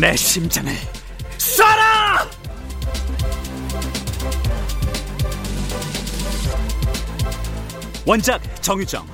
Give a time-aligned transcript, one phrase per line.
[0.00, 0.72] 내 심장을
[1.36, 2.26] 쏴라!
[8.06, 9.06] 원작 정유정,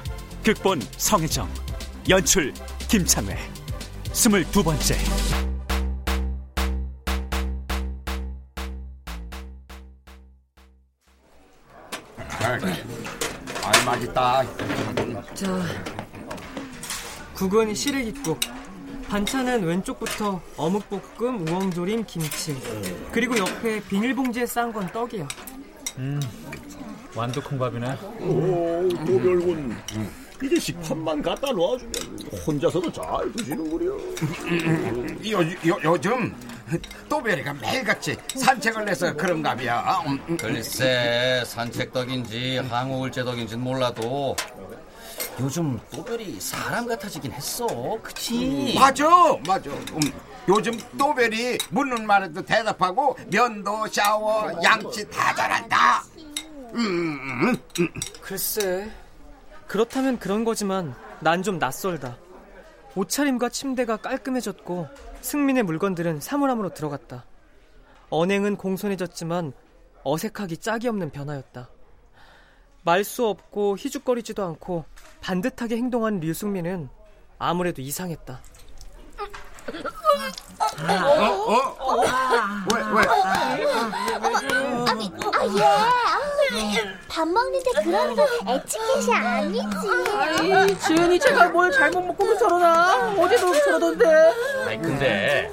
[0.45, 1.53] 극본 성혜정,
[2.09, 2.55] 연출
[2.87, 3.37] 김창회,
[4.13, 4.97] 스물두 번째.
[13.61, 14.45] 아, 맛있다.
[15.35, 15.63] 자,
[17.35, 18.39] 국은 시래기국.
[19.09, 22.57] 반찬은 왼쪽부터 어묵볶음, 우엉조림, 김치.
[23.13, 25.27] 그리고 옆에 비닐봉지에 싼 건 떡이야.
[27.15, 27.97] 완두콩 밥이네.
[28.21, 29.77] 오, 도별군.
[30.43, 31.93] 이게 식판만 갖다 놓아주면
[32.47, 33.87] 혼자서도 잘 드시는구려.
[35.31, 36.35] 요, 요, 요즘
[37.09, 40.03] 또베리가 매일같이 산책을 해서 그런가비야.
[40.07, 40.37] 음, 음.
[40.37, 44.37] 글쎄 산책덕인지 항우울제덕인지는 몰라도
[45.41, 47.67] 요즘 또별이 사람 같아지긴 했어
[48.03, 48.75] 그치?
[48.79, 49.05] 맞아,
[49.47, 49.71] 맞아.
[49.71, 50.01] 음,
[50.49, 56.03] 요즘 또베리 묻는 말에도 대답하고 면도 샤워 양치 다 잘한다.
[56.75, 57.89] 음, 음, 음.
[58.23, 58.91] 글쎄,
[59.67, 62.17] 그렇다면 그런 거지만 난 좀 낯설다.
[62.95, 64.89] 옷차림과 침대가 깔끔해졌고
[65.21, 67.25] 승민의 물건들은 사물함으로 들어갔다.
[68.09, 69.53] 언행은 공손해졌지만
[70.03, 71.69] 어색하기 짝이 없는 변화였다.
[72.87, 74.85] 말 수 없고 희죽거리지도 않고
[75.21, 76.89] 반듯하게 행동하는 류승민은
[77.37, 78.41] 아무래도 이상했다.
[80.79, 80.95] 왜,
[82.95, 83.03] 왜?
[84.89, 85.65] 아니, 아, 예.
[85.65, 85.91] 아,
[87.09, 89.67] 밥 먹는데 그런 거 에티켓이 아니지.
[90.17, 93.11] 아이, 지은이 제가 뭘 잘못 먹고 저러나?
[93.19, 94.07] 어제도 저러던데.
[94.67, 95.51] 아니 근데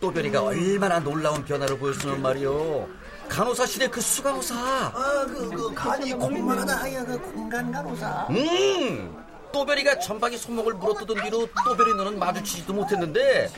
[0.00, 2.88] 또별이가 얼마나 놀라운 변화를 보였으면 말이오
[3.30, 4.56] 간호사실의 그 수간호사.
[4.56, 8.26] 아, 그, 그, 간이 공만하다 하여 그 공간 간호사.
[8.30, 13.50] 음 또별이가 전박이 손목을 물어뜯은 뒤로 또별이 너는 마주치지도 못했는데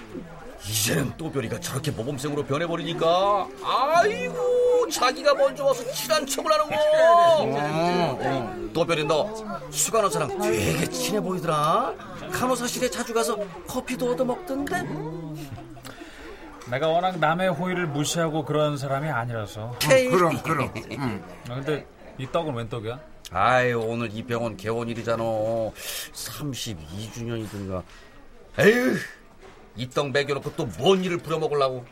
[0.67, 9.05] 이제는 또별이가 저렇게 모범생으로 변해버리니까 아이고 자기가 먼저 와서 친한 척을 하는 거 음, 또별이
[9.05, 9.35] 너
[9.71, 11.95] 수간호사랑 되게 친해 보이더라.
[12.31, 14.87] 간호사실에 자주 가서 커피도 얻어먹던데
[16.73, 19.77] 내가 워낙 남의 호의를 무시하고 그런 사람이 아니라서.
[20.11, 20.73] 그럼, 그럼.
[20.93, 21.23] 음.
[21.51, 21.85] 아, 근데
[22.17, 22.99] 이 떡은 웬 떡이야?
[23.31, 27.83] 아이 오늘 이 병원 개원일이잖아 32주년이든가
[28.59, 28.97] 에휴
[29.77, 31.85] 이떡 먹여놓고 또 뭔 일을 부려먹으려고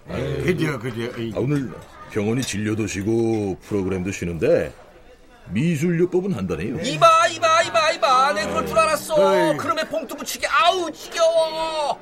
[0.44, 1.02] 그죠, 그죠.
[1.36, 1.70] 아, 오늘
[2.10, 4.72] 병원이 진료도 쉬고 프로그램도 쉬는데
[5.48, 6.78] 미술요법은 한다네요.
[6.80, 11.98] 이봐 이봐 이봐 이봐 내 그럴 줄 알았어 그러면 봉투 붙이기 아우 지겨워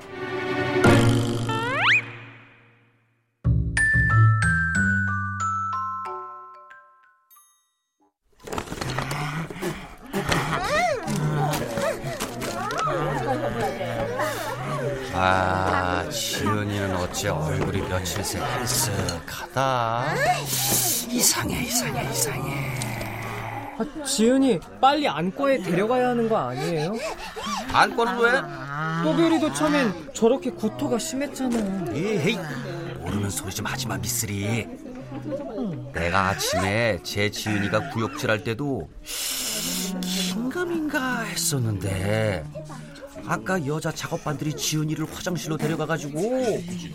[15.21, 20.05] 아 지은이는 어째 얼굴이 며칠 새 헬쓱하다
[21.11, 22.79] 이상해 이상해 이상해
[23.79, 26.95] 아, 지은이 빨리 안과에 데려가야 하는 거 아니에요?
[27.73, 28.31] 안과는 왜?
[29.03, 31.93] 또별이도 처음엔 저렇게 구토가 심했잖아.
[31.93, 32.39] 에이
[33.01, 34.69] 모르는 소리 좀 하지 마 미쓰리
[35.95, 38.89] 내가 아침에 제 지은이가 구역질할 때도
[40.01, 42.45] 긴가민가 했었는데
[43.29, 46.19] 아까 여자 작업반들이 지은이를 화장실로 데려가가지고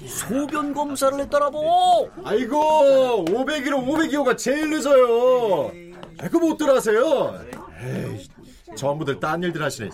[0.07, 2.09] 소변 검사를 했더라고.
[2.24, 5.71] 아이고 502로 502호가 제일 늦어요.
[6.18, 7.39] 그거 못 들어하세요.
[7.83, 8.27] 에이,
[8.75, 9.89] 전부들 딴 일들 하시네.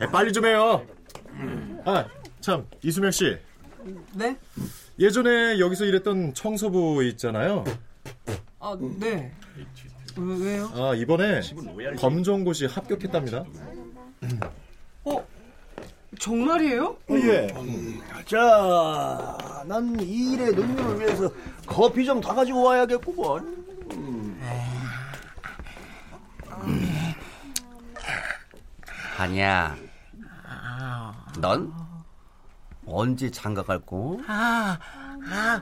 [0.00, 0.86] 에, 빨리 좀 해요.
[1.84, 2.06] 아,
[2.40, 3.36] 참 이수명 씨.
[4.14, 4.34] 네?
[4.98, 7.64] 예전에 여기서 일했던 청소부 있잖아요.
[8.60, 9.30] 아, 네.
[10.16, 10.70] 왜, 왜요?
[10.74, 11.42] 아, 이번에
[11.98, 13.44] 검정고시 합격했답니다.
[15.04, 15.26] 어?
[16.18, 16.96] 정말이에요?
[17.10, 17.46] 예.
[18.26, 19.36] 자,
[19.66, 21.30] 난 이 일의 능률을 위해서
[21.66, 23.66] 커피 좀 다 가지고 와야겠구먼.
[29.18, 29.76] 아니야.
[31.38, 31.72] 넌
[32.86, 34.18] 언제 장가 갈 거?
[34.26, 34.78] 아,
[35.30, 35.60] 아,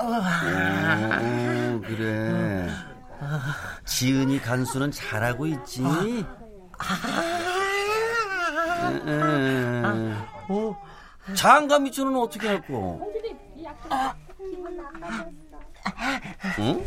[0.00, 2.68] 오, 그래.
[3.84, 5.82] 지은이 간수는 잘하고 있지.
[5.82, 6.24] 응,
[9.06, 10.16] 응.
[10.48, 10.76] 어?
[11.34, 13.00] 장가 미주는 어떻게 할 거?
[16.58, 16.84] 응?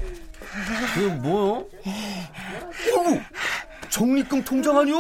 [0.94, 1.66] 그게 뭐요?
[2.98, 3.20] 어머,
[3.90, 4.96] 정리금 통장 아니요?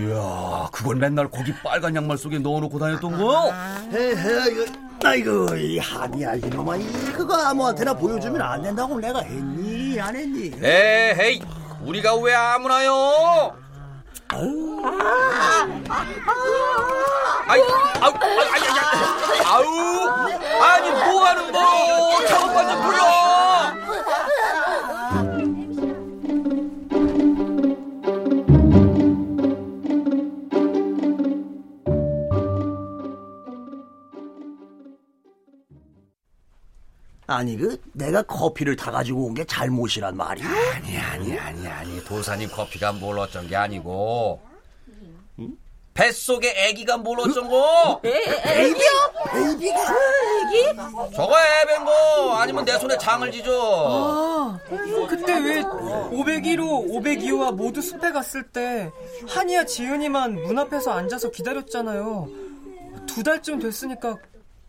[0.00, 3.52] 이야, 그걸 맨날 거기 빨간 양말 속에 넣어놓고 다녔던 거?
[3.92, 4.64] 헤헤, 이거,
[5.04, 6.76] 아이고, 이 한이야, 이놈아.
[6.76, 10.00] 이, 그거 아무한테나 보여주면 안 된다고 내가 했니?
[10.00, 10.52] 안 했니?
[10.62, 11.42] 에헤이,
[11.82, 13.56] 우리가 왜 아무나요?
[17.46, 17.60] 아이,
[18.00, 20.08] 아우, 아이, 아이, 아우,
[20.62, 22.26] 아니 뭐 하는 거?
[22.26, 22.84] 작업반 좀.
[37.26, 40.46] 아니, 그, 내가 커피를 다 가지고 온 게 잘못이란 말이야?
[40.46, 44.40] 아니 아니 아니 아니 도사님 커피가 뭘 어쩐 게 아니고
[45.94, 48.00] 뱃속에 애기가 뭘 어쩐 거?
[48.02, 48.90] 베이비야?
[49.32, 49.78] 베이비가?
[50.42, 50.76] 애기?
[51.14, 53.52] 저거 애벤 거 아니면 내 손에 장을 지죠.
[53.52, 54.58] 아,
[55.08, 58.90] 그때 왜 501호, 502호와 모두 숲에 갔을 때
[59.28, 62.28] 한이야 지은이만 문 앞에서 앉아서 기다렸잖아요.
[63.06, 64.18] 두 달쯤 됐으니까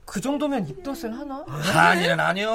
[0.06, 1.44] 그 정도면 입덧을 하나?
[1.48, 2.51] 아니는 아니요.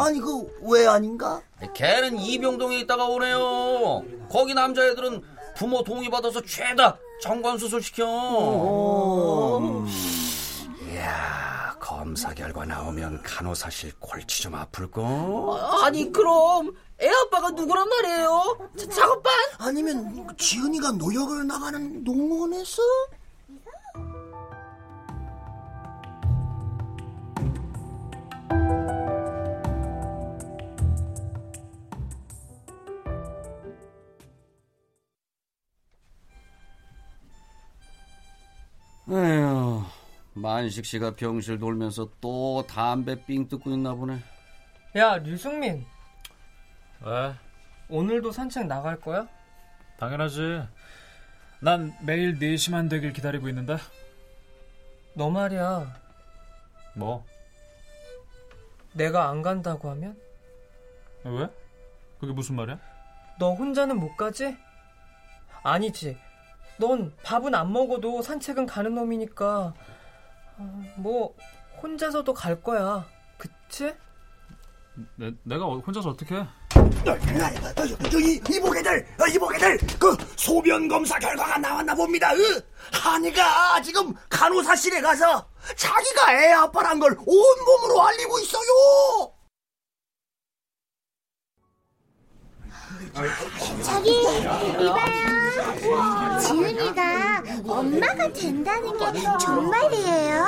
[0.00, 1.42] 아니, 그, 왜 아닌가?
[1.74, 4.04] 걔는 이병동에 있다가 오네요.
[4.30, 5.20] 거기 남자애들은
[5.56, 8.04] 부모 동의 받아서 죄다 정관 수술 시켜.
[10.90, 15.56] 이야 검사 결과 나오면 간호사실 골치 좀 아플 거.
[15.84, 18.70] 아니 그럼 애 아빠가 누구란 말이에요?
[18.76, 19.32] 자, 작업반?
[19.58, 22.82] 아니면 지은이가 노역을 나가는 농원에서?
[40.42, 44.18] 만식 씨가 병실 돌면서 또 담배 삥 뜯고 있나 보네.
[44.96, 45.86] 야, 류승민.
[47.00, 47.32] 왜?
[47.88, 49.28] 오늘도 산책 나갈 거야?
[49.98, 50.66] 당연하지.
[51.60, 53.76] 난 매일 4시만 되길 기다리고 있는데.
[55.14, 55.94] 너 말이야.
[56.96, 57.24] 뭐?
[58.94, 60.18] 내가 안 간다고 하면?
[61.24, 61.48] 왜?
[62.18, 62.80] 그게 무슨 말이야?
[63.38, 64.56] 너 혼자는 못 가지?
[65.62, 66.18] 아니지.
[66.78, 70.01] 넌 밥은 안 먹어도 산책은 가는 놈이니까 어,
[70.96, 71.34] 뭐
[71.82, 73.04] 혼자서도 갈 거야.
[73.38, 73.92] 그치?
[75.16, 76.46] 내, 내가 혼자서 어떻게 해?
[78.10, 82.32] 저기 이보게들 어, 이보게들 그 소변 검사 결과가 나왔나 봅니다.
[82.34, 89.31] 으, 한이가 지금 간호사실에 가서 자기가 애 아빠란 걸 온몸으로 알리고 있어요.
[93.82, 94.22] 저기
[94.80, 96.38] 이봐요.
[96.40, 100.44] 지은이가 엄마가 된다는 게 정말이에요?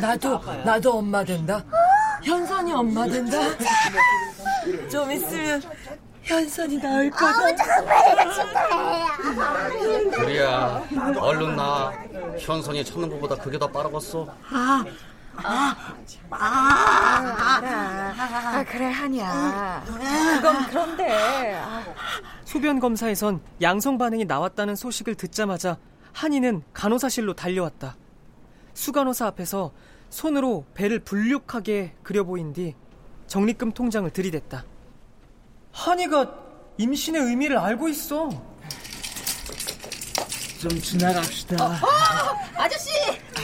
[0.00, 1.64] 나도 나도 엄마 된다.
[2.22, 3.38] 현선이 엄마 된다.
[4.90, 5.60] 좀 있으면
[6.22, 7.26] 현선이 나을 거다.
[7.26, 9.06] 아우 정말 축하해요.
[10.12, 10.82] 그래야
[11.18, 11.92] 얼른 나.
[12.38, 14.26] 현선이 찾는 것보다 그게 더 빠르겠어.
[14.50, 14.84] 아,
[15.36, 15.76] 아,
[16.30, 18.58] 아, 알아.
[18.58, 19.84] 아, 그래 한이야.
[19.86, 21.60] 그건 그런데.
[22.44, 25.76] 소변 검사에선 양성 반응이 나왔다는 소식을 듣자마자
[26.12, 27.96] 한이는 간호사실로 달려왔다.
[28.74, 29.72] 수간호사 앞에서
[30.10, 32.74] 손으로 배를 불룩하게 그려 보인 뒤
[33.26, 34.64] 적립금 통장을 들이댔다.
[35.72, 36.32] 한이가
[36.78, 38.28] 임신의 의미를 알고 있어.
[40.60, 41.62] 좀 지나갑시다.
[41.62, 41.76] 어,
[42.56, 42.88] 아저씨,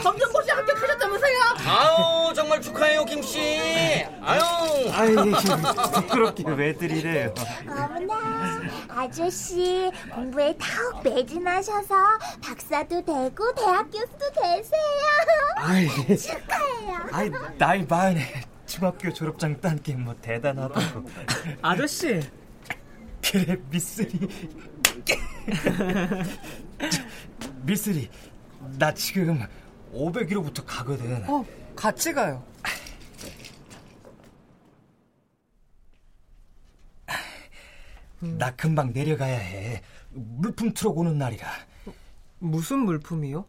[0.01, 1.37] 검정고시 합격하셨다면서요?
[1.67, 4.05] 아우 정말 축하해요 김씨.
[4.21, 4.41] 아유.
[4.93, 7.33] 아이, 부끄럽게 왜들 이래요?
[7.67, 11.93] 어머나, 아저씨 공부에 더욱 매진하셔서
[12.41, 14.81] 박사도 되고 대학 교수도 되세요.
[15.57, 15.87] 아이,
[16.17, 16.99] 축하해요.
[17.11, 21.09] 아이, 나이 마흔에 중학교 졸업장 딴 게 뭐 대단하다고.
[21.61, 22.21] 아저씨.
[23.21, 24.19] 그래, 미쓰리.
[27.63, 28.09] 미쓰리,
[28.79, 29.45] 나 지금
[29.93, 31.25] 500km부터 가거든.
[31.27, 32.41] 어, 같이 가요.
[38.21, 39.81] 나 금방 내려가야 해.
[40.11, 41.47] 물품 트럭 오는 날이라.
[42.39, 43.45] 무슨 물품이요?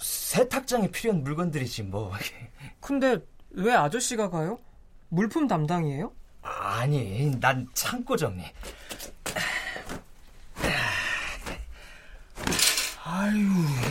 [0.00, 2.12] 세탁장에 필요한 물건들이지 뭐.
[2.80, 3.18] 근데
[3.50, 4.58] 왜 아저씨가 가요?
[5.08, 6.12] 물품 담당이에요?
[6.42, 8.42] 아니, 난 창고 정리.
[13.04, 13.36] 아유,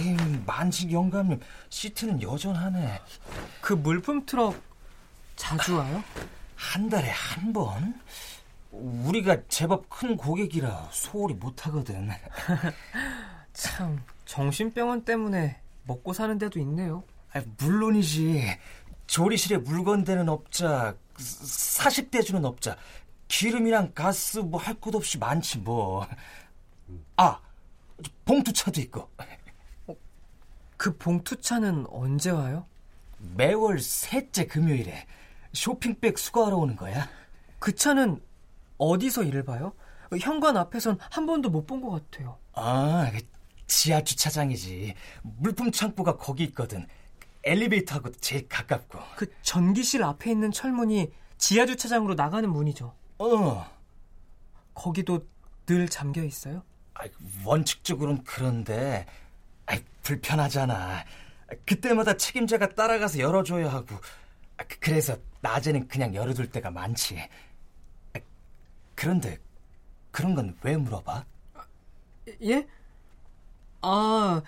[0.01, 0.15] 이
[0.45, 1.39] 만식 영감님
[1.69, 2.99] 시트는 여전하네.
[3.61, 4.61] 그 물품 트럭
[5.35, 6.03] 자주 와요?
[6.55, 7.99] 한 달에 한 번?
[8.79, 12.09] 우리가 제법 큰 고객이라 소홀히 못하거든.
[13.53, 17.03] 참, 정신병원 때문에 먹고 사는 데도 있네요.
[17.33, 18.43] 아, 물론이지.
[19.07, 22.75] 조리실에 물건 대는 업자, 사식 대주는 업자,
[23.27, 26.05] 기름이랑 가스 뭐 할 것 없이 많지 뭐.
[27.17, 27.39] 아,
[28.25, 29.09] 봉투차도 있고.
[30.77, 32.65] 그 봉투차는 언제 와요?
[33.37, 35.05] 매월 셋째 금요일에
[35.53, 37.07] 쇼핑백 수거하러 오는 거야.
[37.59, 38.21] 그 차는
[38.77, 39.73] 어디서 일을 봐요?
[40.19, 42.37] 현관 앞에선 한 번도 못 본 것 같아요.
[42.53, 43.11] 아,
[43.67, 44.93] 지하 주차장이지.
[45.23, 46.87] 물품 창고가 거기 있거든.
[47.43, 48.99] 엘리베이터하고 제일 가깝고.
[49.15, 52.93] 그 전기실 앞에 있는 철문이 지하 주차장으로 나가는 문이죠.
[53.19, 53.65] 어.
[54.73, 55.25] 거기도
[55.65, 56.63] 늘 잠겨 있어요?
[56.93, 57.03] 아,
[57.43, 59.05] 원칙적으로는 그런데
[59.65, 61.03] 아, 불편하잖아.
[61.65, 63.95] 그때마다 책임자가 따라가서 열어줘야 하고.
[64.57, 67.17] 아, 그래서 낮에는 그냥 열어둘 때가 많지.
[68.97, 69.39] 아, 그런데
[70.11, 71.25] 그런 건 왜 물어봐?
[72.41, 72.67] 예?
[73.81, 74.41] 아,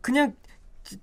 [0.00, 0.36] 그냥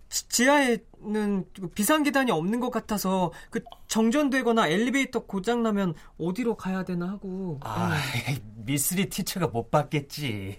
[0.10, 1.46] 지, 하에는
[1.76, 7.60] 비상계단이 없는 것 같아서 그 정전되거나 엘리베이터 고장나면 어디로 가야 되나 하고.
[7.64, 7.92] 아,
[8.66, 10.58] 미스리 티처가 못 받겠지.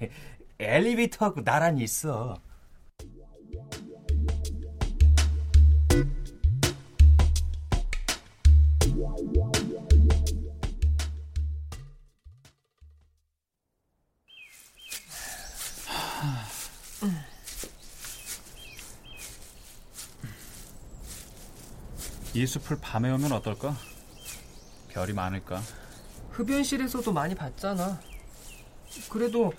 [0.59, 2.41] 엘리베이터하고 나란히 있어.
[22.35, 23.77] 이 숲을 밤에 오면 어떨까?
[24.89, 25.63] 별이 많을까?
[26.31, 28.01] 흡연실에서도 많이 봤잖아.
[29.09, 29.53] 그래도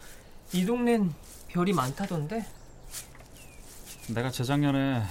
[0.52, 1.14] 이 동넨
[1.48, 2.46] 별이 많다던데.
[4.10, 5.04] 내가 재작년에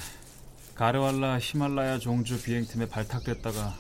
[0.75, 3.75] 가르왈라 히말라야 종주 비행팀에 발탁됐다가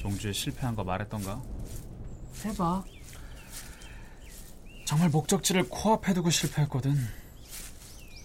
[0.00, 1.40] 종주에 실패한 거 말했던가?
[2.44, 2.84] 해봐.
[4.98, 6.92] 정말 목적지를 코앞에 두고 실패했거든.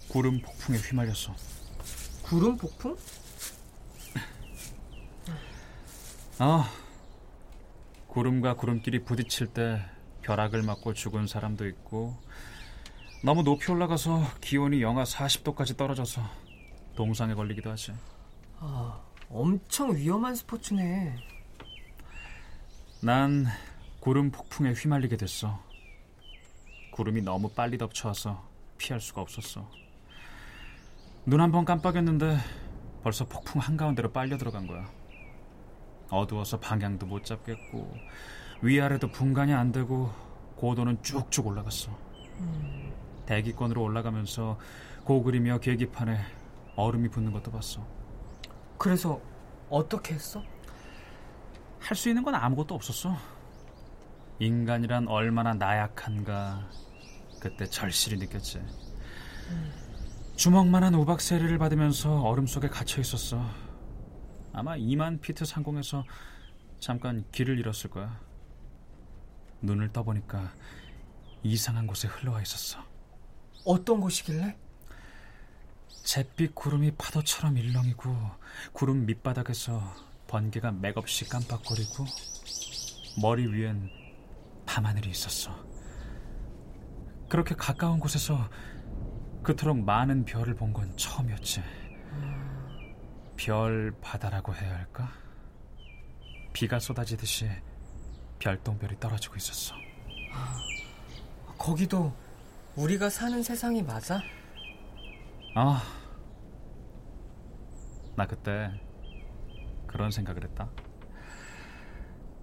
[0.10, 1.36] 구름 폭풍에 휘말렸어.
[2.24, 2.98] 구름 폭풍?
[6.40, 6.72] 아,
[8.08, 9.86] 구름과 구름끼리 부딪힐 때
[10.24, 12.18] 벼락을 맞고 죽은 사람도 있고
[13.24, 16.28] 너무 높이 올라가서 기온이 영하 40도까지 떨어져서
[16.96, 17.94] 동상에 걸리기도 하지.
[18.58, 19.00] 아,
[19.30, 21.18] 엄청 위험한 스포츠네.
[23.04, 23.46] 난
[24.00, 25.72] 구름 폭풍에 휘말리게 됐어.
[26.94, 28.44] 구름이 너무 빨리 덮쳐와서
[28.78, 29.68] 피할 수가 없었어.
[31.26, 32.38] 눈 한 번 깜빡였는데
[33.04, 34.90] 벌써 폭풍 한가운데로 빨려 들어간 거야.
[36.10, 37.92] 어두워서 방향도 못 잡겠고
[38.62, 40.12] 위아래도 분간이 안 되고
[40.58, 41.92] 고도는 쭉쭉 올라갔어.
[42.40, 42.94] 음.
[43.26, 44.58] 대기권으로 올라가면서
[45.06, 46.20] 고그리며 계기판에
[46.76, 47.86] 얼음이 붙는 것도 봤어.
[48.78, 49.20] 그래서
[49.70, 50.44] 어떻게 했어?
[51.80, 53.16] 할 수 있는 건 아무것도 없었어.
[54.40, 56.70] 인간이란 얼마나 나약한가
[57.40, 58.62] 그때 절실히 느꼈지.
[60.36, 63.46] 주먹만한 우박세리를 받으면서 얼음 속에 갇혀 있었어.
[64.52, 66.04] 아마 2만 피트 상공에서
[66.80, 68.20] 잠깐 길을 잃었을 거야.
[69.62, 70.54] 눈을 떠보니까
[71.44, 72.80] 이상한 곳에 흘러와 있었어.
[73.66, 74.58] 어떤 곳이길래?
[76.04, 78.14] 잿빛 구름이 파도처럼 일렁이고
[78.74, 79.82] 구름 밑바닥에서
[80.28, 82.06] 번개가 맥없이 깜빡거리고
[83.22, 84.03] 머리 위엔
[84.66, 85.52] 밤하늘이 있었어.
[87.30, 88.50] 그렇게 가까운 곳에서
[89.44, 91.62] 그토록 많은 별을 본 건 처음이었지.
[93.36, 95.12] 별 바다라고 해야 할까?
[96.54, 97.50] 비가 쏟아지듯이
[98.40, 99.76] 별똥별이 떨어지고 있었어.
[101.58, 102.14] 거기도
[102.76, 104.22] 우리가 사는 세상이 맞아?
[105.56, 105.82] 아,
[108.16, 108.72] 나 그때
[109.88, 110.70] 그런 생각을 했다.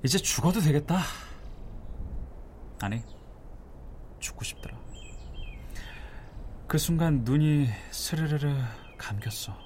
[0.04, 1.00] 이제 죽어도 되겠다.
[2.82, 3.02] 아니,
[4.18, 4.76] 죽고 싶더라.
[6.66, 8.54] 그 순간 눈이 스르르르
[8.96, 9.56] 감겼어.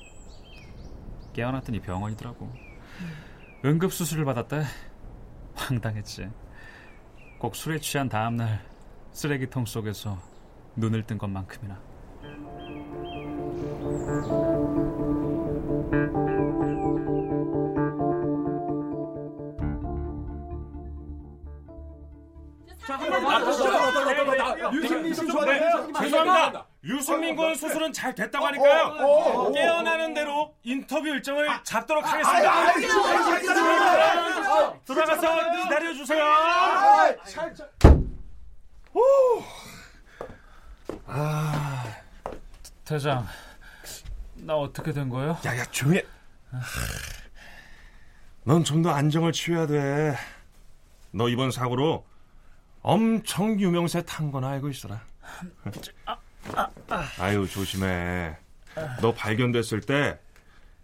[1.33, 2.51] 깨어났더니 병원이더라고.
[3.65, 4.63] 응급수술을 받았대.
[5.55, 6.31] 황당했지.
[7.39, 8.65] 꼭 술에 취한 다음날
[9.13, 10.19] 쓰레기통 속에서
[10.77, 11.81] 눈을 뜬 것만큼이나.
[24.83, 26.67] 죄송합니다.
[26.85, 29.53] 유승민 군 수술은 잘 됐다고 하니까요.
[29.53, 32.73] 깨어나는 대로 인터뷰 일정을 잡도록 하겠습니다.
[34.85, 36.25] 들어가서 기다려주세요.
[41.07, 41.85] 아,
[42.85, 43.27] 대장,
[44.35, 45.39] 나 어떻게 된 거예요?
[45.45, 46.03] 야 야 조용히.
[48.45, 50.15] 넌 좀 더 안정을 취해야 돼.
[51.11, 52.05] 너 이번 사고로
[52.85, 55.03] 엄청 유명세 탄건 알고 있어라.
[57.19, 58.37] 아유 조심해.
[59.01, 60.21] 너 발견됐을 때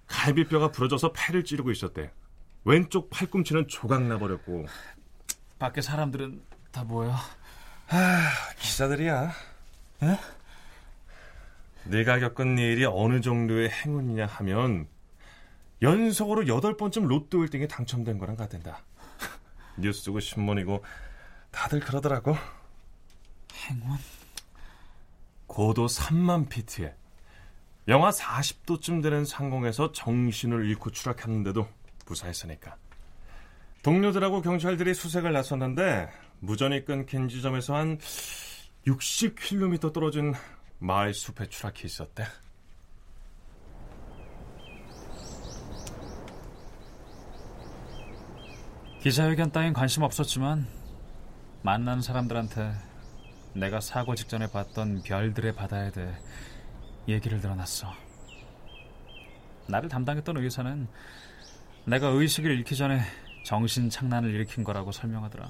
[0.07, 2.11] 갈비뼈가 부러져서 팔을 찌르고 있었대.
[2.64, 4.64] 왼쪽 팔꿈치는 조각 나버렸고.
[5.59, 6.40] 밖에 사람들은
[6.73, 7.14] 다 뭐야?
[7.88, 9.33] 아, 기사들이야.
[10.02, 10.19] 에?
[11.85, 14.88] 네가 겪은 일이 어느 정도의 행운이냐 하면
[15.83, 18.85] 연속으로 여덟 번쯤 로또 1등에 당첨된 거랑 같단다.
[19.76, 20.83] 뉴스고 신문이고
[21.50, 22.37] 다들 그러더라고.
[23.69, 23.99] 행운?
[25.47, 26.95] 고도 3만 피트에
[27.88, 31.66] 영하 40도쯤 되는 상공에서 정신을 잃고 추락했는데도
[32.07, 32.76] 무사했으니까.
[33.83, 36.09] 동료들하고 경찰들이 수색을 나섰는데
[36.40, 37.99] 무전이 끊긴 지점에서 한
[38.87, 40.35] 60km 떨어진
[40.78, 42.26] 마을 숲에 추락해 있었대.
[49.02, 50.79] 기자회견 따윈 관심 없었지만
[51.62, 52.73] 만나는 사람들한테
[53.55, 56.11] 내가 사고 직전에 봤던 별들의 바다에 대해
[57.07, 57.92] 얘기를 들어놨어.
[59.66, 60.88] 나를 담당했던 의사는
[61.85, 63.03] 내가 의식을 잃기 전에
[63.44, 65.49] 정신 착란을 일으킨 거라고 설명하더라.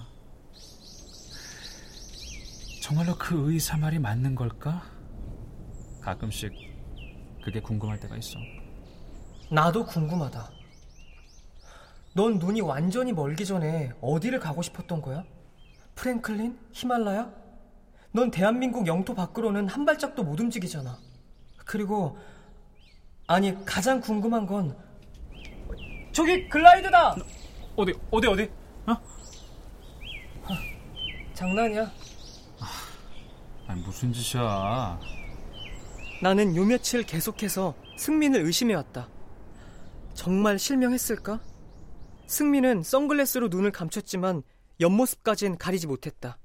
[2.82, 4.82] 정말로 그 의사 말이 맞는 걸까?
[6.00, 6.52] 가끔씩
[7.44, 8.38] 그게 궁금할 때가 있어.
[9.52, 10.50] 나도 궁금하다.
[12.14, 15.24] 넌 눈이 완전히 멀기 전에 어디를 가고 싶었던 거야?
[15.94, 16.58] 프랭클린?
[16.72, 17.30] 히말라야?
[18.12, 20.98] 넌 대한민국 영토 밖으로는 한 발짝도 못 움직이잖아.
[21.64, 22.18] 그리고
[23.26, 24.76] 아니 가장 궁금한 건
[26.12, 27.16] 저기 글라이드다.
[27.76, 28.50] 어디 어디 어디?
[28.86, 28.96] 어?
[31.34, 31.90] 장난이야.
[33.68, 34.98] 아니 무슨 짓이야?
[36.22, 39.08] 나는 요 며칠 계속해서 승민을 의심해왔다.
[40.14, 41.40] 정말 실명했을까?
[42.26, 44.42] 승민은 선글라스로 눈을 감췄지만
[44.80, 46.38] 옆모습까진 가리지 못했다.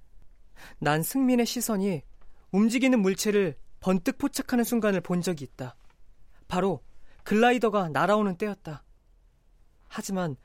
[0.80, 2.04] 난 승민의 시선이
[2.52, 5.76] 움직이는 물체를 번뜩 포착하는 순간을 본 적이 있다.
[6.48, 6.84] 바로
[7.24, 8.84] 글라이더가 날아오는 때였다.
[9.88, 10.36] 하지만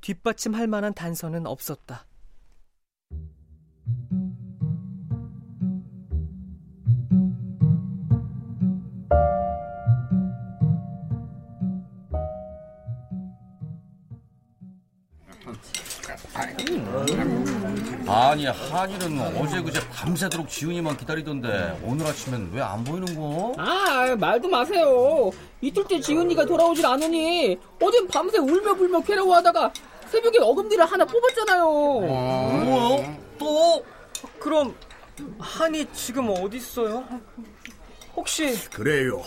[0.00, 2.06] 뒷받침할 만한 단서는 없었다.
[18.08, 23.54] 아니 한이는 어제 그제 밤새도록 지훈이만 기다리던데 오늘 아침엔 왜 안 보이는 거?
[23.58, 29.72] 아 말도 마세요 이틀째 지훈이가 돌아오질 않으니 어젠 밤새 울며 불며 괴로워하다가
[30.08, 33.16] 새벽에 어금니를 하나 뽑았잖아요 뭐야?
[33.38, 33.84] 또?
[34.38, 34.74] 그럼
[35.38, 37.04] 한이 지금 어디 있어요?
[38.14, 39.22] 혹시 그래요.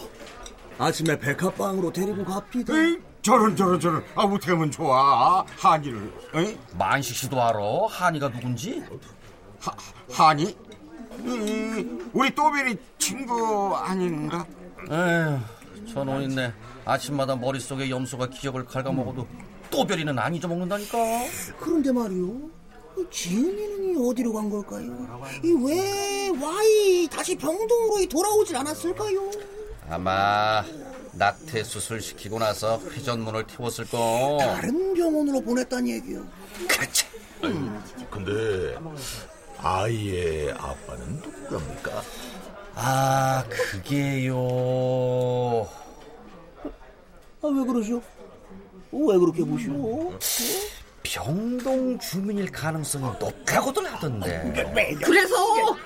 [0.77, 2.73] 아침에 백합방으로 데리고 갑니다.
[2.75, 2.97] 에이,
[3.29, 6.57] 저런 저런 저런 아 어떻게 하면 좋아 한이를 에이?
[6.75, 8.83] 만식 씨도 알아 한이가 누군지?
[9.59, 9.71] 하,
[10.11, 10.57] 한이?
[11.19, 14.43] 음, 우리 또베리 친구 아닌가?
[14.89, 15.39] 에휴
[15.93, 16.51] 저놈 있네
[16.85, 19.27] 아침마다 머릿속에 염소가 기억을 갉아먹어도
[19.69, 20.97] 또별이는 안 잊어먹는다니까
[21.59, 22.49] 그런데 말이요.
[23.11, 24.91] 지은이는 어디로 간 걸까요?
[25.43, 29.29] 이왜 와이 다시 병동으로 돌아오질 않았을까요?
[29.87, 30.63] 아마
[31.23, 34.37] 낙태 수술 시키고 나서 회전문을 태웠을 거.
[34.39, 36.25] 다른 병원으로 보냈다는 얘기요.
[36.67, 37.05] 그렇지.
[38.09, 38.77] 근데
[39.57, 42.01] 아이의 아빠는 누구랍니까?
[42.75, 44.37] 아 그게요.
[47.41, 48.01] 아, 왜 그러죠?
[48.91, 50.17] 왜 그렇게 보시오?
[51.11, 54.53] 병동 주민일 가능성이 높다고들 하던데.
[55.03, 55.35] 그래서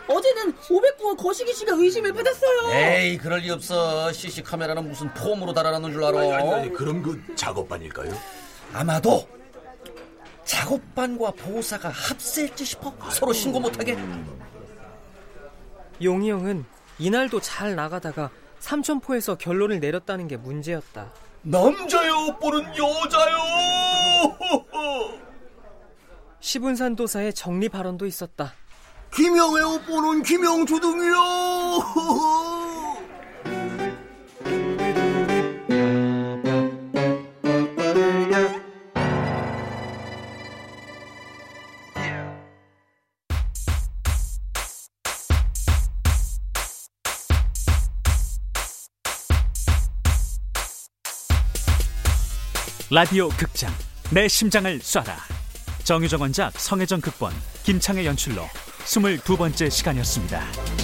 [0.08, 4.12] 어제는 509호 거시기 씨가 의심을 받았어요 에이 그럴 리 없어.
[4.12, 6.20] CC 카메라는 무슨 폼으로 달아놓는 줄 알아.
[6.20, 8.12] 아니, 아니, 아니, 그럼 그 작업반일까요?
[8.74, 9.26] 아마도
[10.44, 13.98] 작업반과 보호사가 합세했지 싶어 서로 신고 못하게.
[16.02, 16.66] 용이 형은
[17.00, 21.14] 이날도 잘 나가다가 삼천포에서 결론을 내렸다는 게 문제였다.
[21.44, 23.38] 남자요, 뽀는 여자요.
[26.40, 28.54] 시분산 도사의 정리 발언도 있었다.
[29.14, 32.53] 김영의 오뽀는 김영주 등이요.
[52.94, 53.72] 라디오 극장
[54.12, 55.16] 내 심장을 쏴라
[55.84, 58.44] 정유정 원작 성혜정 극본 김창의 연출로
[58.86, 60.83] 22번째 시간이었습니다.